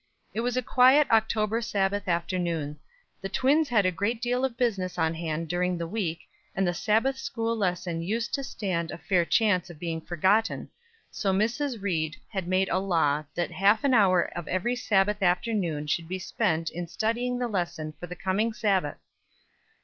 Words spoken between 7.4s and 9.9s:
lesson used to stand a fair chance of